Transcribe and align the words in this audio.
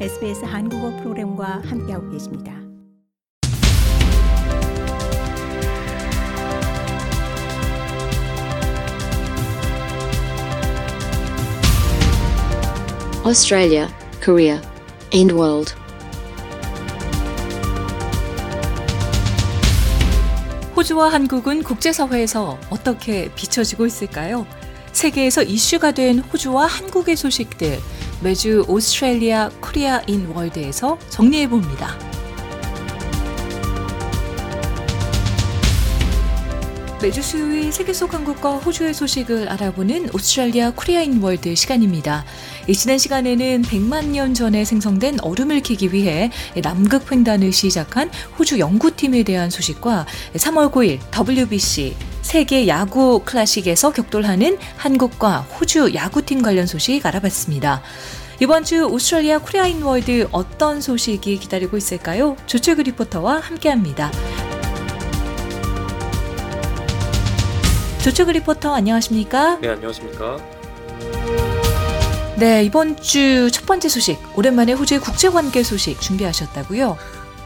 SBS 0.00 0.44
한국어 0.44 0.90
프로그램과 0.96 1.62
함께하고 1.66 2.10
계십니다. 2.10 2.52
Australia, 13.24 13.88
Korea, 14.20 14.60
and 15.14 15.32
world. 15.32 15.72
호주와 20.76 21.12
한국은 21.12 21.62
국제사회에서 21.62 22.58
어떻게 22.68 23.32
비춰지고 23.36 23.86
있을까요? 23.86 24.44
세계에서 24.90 25.44
이슈가 25.44 25.92
된 25.92 26.18
호주와 26.18 26.66
한국의 26.66 27.14
소식들 27.14 27.78
매주 28.24 28.64
Australia 28.66 29.50
Korea 29.60 30.00
in 30.06 30.26
World에서 30.34 30.98
정리해 31.10 31.46
봅니다. 31.46 31.94
매주 37.02 37.20
수요일 37.20 37.70
세계 37.70 37.92
속 37.92 38.14
한국과 38.14 38.56
호주의 38.56 38.94
소식을 38.94 39.50
알아보는 39.50 40.08
Australia 40.14 40.70
Korea 40.70 41.06
in 41.06 41.20
World 41.20 41.54
시간입니다. 41.54 42.24
지난 42.72 42.96
시간에는 42.96 43.60
100만 43.60 44.06
년 44.06 44.32
전에 44.32 44.64
생성된 44.64 45.20
얼음을 45.20 45.60
캐기 45.60 45.92
위해 45.92 46.30
남극 46.62 47.12
횡단을 47.12 47.52
시작한 47.52 48.10
호주 48.38 48.58
연구팀에 48.58 49.22
대한 49.24 49.50
소식과 49.50 50.06
3월 50.32 50.72
9일 50.72 50.98
WBC 51.28 51.94
세계 52.24 52.66
야구 52.66 53.20
클래식에서 53.24 53.92
격돌하는 53.92 54.56
한국과 54.78 55.40
호주 55.40 55.92
야구팀 55.94 56.40
관련 56.42 56.66
소식 56.66 57.04
알아봤습니다. 57.04 57.82
이번 58.40 58.64
주 58.64 58.86
Australia 58.86 59.38
Korea 59.38 59.69
in 59.69 59.82
World 59.82 60.26
어떤 60.32 60.80
소식이 60.80 61.38
기다리고 61.38 61.76
있을까요? 61.76 62.34
조철규 62.46 62.80
리포터와 62.80 63.38
함께합니다. 63.40 64.10
조철규 68.02 68.32
리포터 68.32 68.74
안녕하십니까? 68.74 69.58
네, 69.60 69.68
안녕하십니까? 69.68 70.38
네, 72.36 72.64
이번 72.64 72.96
주 73.00 73.50
첫 73.52 73.66
번째 73.66 73.88
소식, 73.88 74.18
오랜만에 74.36 74.72
호주의 74.72 74.98
국제 74.98 75.28
관계 75.28 75.62
소식 75.62 76.00
준비하셨다고요? 76.00 76.96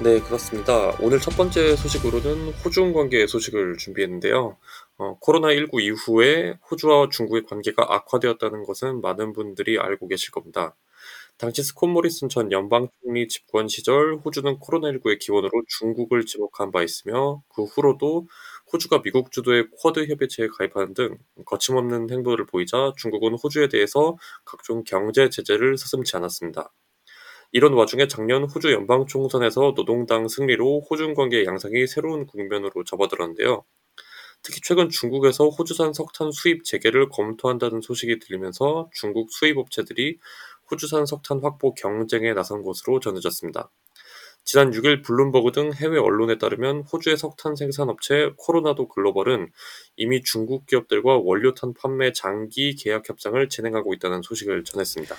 네, 0.01 0.21
그렇습니다. 0.21 0.93
오늘 1.01 1.19
첫 1.19 1.37
번째 1.37 1.75
소식으로는 1.75 2.53
호중 2.65 2.93
관계 2.93 3.27
소식을 3.27 3.79
준비했는데요. 3.79 4.57
어, 4.99 5.19
코로나19 5.19 5.81
이후에 5.81 6.57
호주와 6.71 7.09
중국의 7.11 7.43
관계가 7.47 7.85
악화되었다는 7.89 8.63
것은 8.63 9.01
많은 9.01 9.33
분들이 9.33 9.77
알고 9.77 10.07
계실 10.07 10.31
겁니다. 10.31 10.77
당시 11.37 11.65
스콧 11.65 11.91
모리슨 11.91 12.29
전 12.29 12.53
연방 12.53 12.87
총리 13.03 13.27
집권 13.27 13.67
시절 13.67 14.21
호주는 14.25 14.61
코로나19의 14.61 15.19
기원으로 15.19 15.51
중국을 15.67 16.27
지목한 16.27 16.71
바 16.71 16.85
있으며 16.85 17.43
그 17.49 17.65
후로도 17.65 18.29
호주가 18.73 19.03
미국 19.03 19.33
주도의 19.33 19.67
쿼드 19.81 20.07
협의체에 20.07 20.47
가입하는 20.47 20.95
등 20.95 21.19
거침없는 21.45 22.11
행보를 22.11 22.47
보이자 22.47 22.93
중국은 22.97 23.35
호주에 23.35 23.67
대해서 23.67 24.17
각종 24.45 24.85
경제 24.85 25.29
제재를 25.29 25.77
서슴지 25.77 26.17
않았습니다. 26.17 26.71
이런 27.51 27.73
와중에 27.73 28.09
작년 28.09 28.45
호주 28.45 28.73
연방 28.73 29.07
총선에서 29.07 29.73
노동당 29.75 30.29
승리로 30.29 30.83
호중 30.91 31.15
관계 31.15 31.45
양상이 31.47 31.87
새로운 31.87 32.27
국면으로 32.27 32.85
접어들었는데요. 32.85 33.65
특히 34.43 34.61
최근 34.63 34.89
중국에서 34.91 35.49
호주산 35.49 35.93
석탄 35.95 36.31
수입 36.31 36.65
재개를 36.65 37.09
검토한다는 37.09 37.81
소식이 37.81 38.19
들리면서 38.19 38.91
중국 38.93 39.33
수입 39.33 39.57
업체들이 39.57 40.19
호주산 40.71 41.07
석탄 41.07 41.41
확보 41.43 41.75
경쟁에 41.75 42.35
나선 42.35 42.63
것으로 42.63 43.01
전해졌습니다. 43.01 43.71
지난 44.45 44.71
6일 44.71 45.05
블룸버그 45.05 45.53
등 45.53 45.73
해외 45.75 45.99
언론에 45.99 46.39
따르면 46.39 46.83
호주의 46.83 47.17
석탄 47.17 47.57
생산업체 47.57 48.33
코로나도 48.37 48.89
글로벌은 48.89 49.51
이미 49.97 50.23
중국 50.23 50.67
기업들과 50.67 51.19
원료탄 51.19 51.75
판매 51.75 52.13
장기 52.13 52.75
계약 52.75 53.09
협상을 53.09 53.47
진행하고 53.49 53.93
있다는 53.95 54.23
소식을 54.23 54.65
전했습니다. 54.65 55.17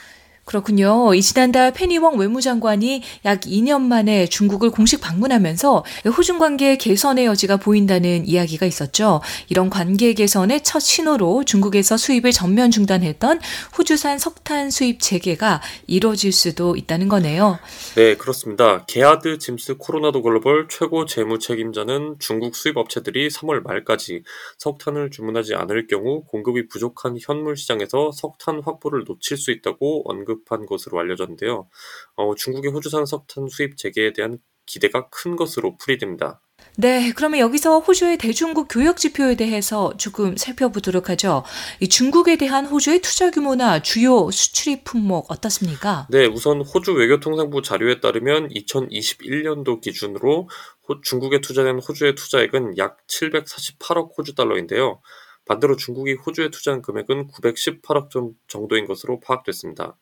그렇군요. 0.50 1.14
이 1.14 1.22
지난달 1.22 1.72
페니웡 1.72 2.18
외무장관이 2.18 3.04
약 3.26 3.42
2년 3.42 3.82
만에 3.82 4.26
중국을 4.26 4.72
공식 4.72 5.00
방문하면서 5.00 5.86
호중 6.18 6.40
관계 6.40 6.76
개선의 6.76 7.26
여지가 7.26 7.58
보인다는 7.58 8.28
이야기가 8.28 8.66
있었죠. 8.66 9.22
이런 9.50 9.70
관계 9.70 10.16
개선의 10.16 10.64
첫 10.64 10.80
신호로 10.80 11.44
중국에서 11.46 11.98
수입을 11.98 12.32
전면 12.32 12.72
중단했던 12.72 13.42
호주산 13.78 14.18
석탄 14.18 14.72
수입 14.72 15.02
재개가 15.02 15.62
이뤄질 15.86 16.32
수도 16.32 16.76
있다는 16.76 17.10
거네요. 17.10 17.60
네, 17.94 18.16
그렇습니다. 18.16 18.86
게하드 18.88 19.38
짐스 19.38 19.78
코로나도 19.78 20.24
글로벌 20.24 20.68
최고 20.68 21.06
재무 21.06 21.38
책임자는 21.38 22.16
중국 22.18 22.56
수입 22.56 22.78
업체들이 22.78 23.28
3월 23.30 23.62
말까지 23.62 24.24
석탄을 24.58 25.12
주문하지 25.12 25.54
않을 25.54 25.86
경우 25.86 26.24
공급이 26.24 26.68
부족한 26.70 27.20
현물 27.22 27.56
시장에서 27.56 28.12
석탄 28.12 28.64
확보를 28.66 29.04
놓칠 29.08 29.38
수 29.38 29.52
있다고 29.52 30.10
언급 30.10 30.39
언급한 30.40 30.66
것으로 30.66 31.00
알려졌는데요. 31.00 31.70
어, 32.16 32.36
중국의 32.36 32.72
호주산 32.72 33.06
석탄 33.06 33.48
수입 33.48 33.78
재개에 33.78 34.14
대한 34.14 34.40
기대가 34.66 35.10
큰 35.10 35.36
것으로 35.36 35.78
풀이됩니다. 35.78 36.42
네, 36.78 37.14
그러면 37.16 37.40
여기서 37.40 37.80
호주의 37.80 38.18
대중국 38.18 38.68
교역 38.70 38.98
지표에 38.98 39.36
대해서 39.36 39.96
조금 39.98 40.36
살펴보도록 40.38 41.10
하죠. 41.10 41.44
이 41.80 41.88
중국에 41.88 42.36
대한 42.36 42.66
호주의 42.66 43.02
투자 43.02 43.32
규모나 43.32 43.82
주요 43.82 44.30
수출입 44.30 44.84
품목 44.84 45.32
어떻습니까? 45.32 46.06
네, 46.10 46.26
우선 46.26 46.62
호주 46.62 46.94
외교통상부 46.94 47.62
자료에 47.62 48.02
따르면 48.02 48.50
2021년도 48.50 49.82
기준으로 49.82 50.50
호, 50.88 51.02
중국에 51.02 51.42
투자된 51.42 51.80
호주의 51.80 52.14
투자액은 52.14 52.78
약 52.78 52.98
748억 53.08 54.18
호주 54.18 54.36
달러인데요. 54.36 55.02
반대로 55.50 55.76
중국이 55.76 56.14
호주에 56.14 56.52
투자한 56.52 56.84
금액은 56.84 57.30
918억 57.30 58.36
정도인 58.48 58.86
것으로 58.86 59.20
파악됐습니다. 59.20 59.98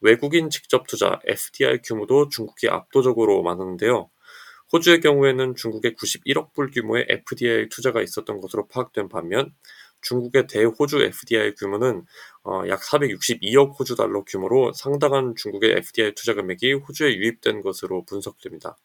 외국인 0.00 0.50
직접 0.50 0.86
투자 0.86 1.18
FDI 1.26 1.80
규모도 1.82 2.28
중국이 2.28 2.68
압도적으로 2.68 3.42
많았는데요. 3.42 4.08
호주의 4.72 5.00
경우에는 5.00 5.56
중국의 5.56 5.94
91억 5.94 6.52
불 6.52 6.70
규모의 6.70 7.06
FDI 7.08 7.70
투자가 7.70 8.02
있었던 8.02 8.40
것으로 8.40 8.68
파악된 8.68 9.08
반면 9.08 9.52
중국의 10.02 10.46
대호주 10.46 11.02
FDI 11.02 11.56
규모는 11.56 12.04
어, 12.44 12.62
약 12.68 12.80
462억 12.80 13.76
호주 13.76 13.96
달러 13.96 14.22
규모로 14.22 14.72
상당한 14.74 15.34
중국의 15.34 15.72
FDI 15.72 16.14
투자 16.14 16.34
금액이 16.34 16.72
호주에 16.72 17.16
유입된 17.16 17.62
것으로 17.62 18.04
분석됩니다. 18.04 18.76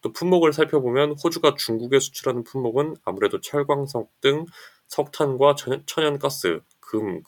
또 0.00 0.12
품목을 0.12 0.52
살펴보면 0.52 1.16
호주가 1.22 1.54
중국에 1.56 1.98
수출하는 1.98 2.44
품목은 2.44 2.96
아무래도 3.04 3.40
철광석 3.40 4.20
등 4.20 4.46
석탄과 4.88 5.54
천연가스, 5.86 6.60
금, 6.80 7.22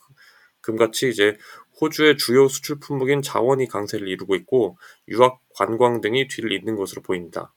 금같이 0.60 1.08
이제 1.08 1.36
호주의 1.80 2.16
주요 2.18 2.48
수출 2.48 2.78
품목인 2.78 3.22
자원이 3.22 3.66
강세를 3.66 4.08
이루고 4.08 4.34
있고 4.36 4.76
유학, 5.08 5.40
관광 5.54 6.00
등이 6.00 6.28
뒤를 6.28 6.52
잇는 6.52 6.76
것으로 6.76 7.02
보입니다. 7.02 7.52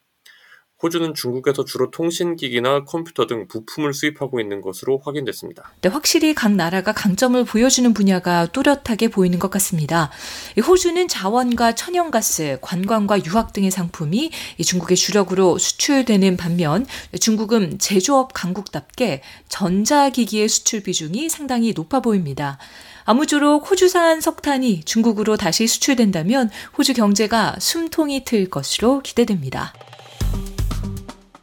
호주는 0.84 1.14
중국에서 1.14 1.64
주로 1.64 1.90
통신기기나 1.90 2.84
컴퓨터 2.84 3.26
등 3.26 3.48
부품을 3.48 3.94
수입하고 3.94 4.42
있는 4.42 4.62
것으로 4.62 5.02
확인됐습니다. 5.04 5.72
네, 5.82 5.88
확실히 5.88 6.36
각 6.36 6.52
나라가 6.52 6.92
강점을 6.92 7.42
보여주는 7.46 7.94
분야가 7.94 8.48
뚜렷하게 8.48 9.08
보이는 9.08 9.40
것 9.40 9.50
같습니다. 9.50 10.12
호주는 10.62 11.08
자원과 11.08 11.76
천연가스, 11.76 12.58
관광과 12.62 13.24
유학 13.26 13.54
등의 13.54 13.72
상품이 13.72 14.32
중국의 14.64 14.98
주력으로 14.98 15.58
수출되는 15.58 16.36
반면 16.36 16.86
중국은 17.18 17.80
제조업 17.80 18.34
강국답게 18.34 19.22
전자기기의 19.48 20.50
수출 20.50 20.84
비중이 20.84 21.30
상당히 21.30 21.72
높아 21.74 22.02
보입니다. 22.02 22.58
아무쪼록 23.06 23.70
호주산 23.70 24.22
석탄이 24.22 24.84
중국으로 24.84 25.38
다시 25.38 25.68
수출된다면 25.68 26.50
호주 26.78 26.94
경제가 26.94 27.56
숨통이 27.60 28.26
트일 28.26 28.50
것으로 28.50 29.02
기대됩니다. 29.02 29.74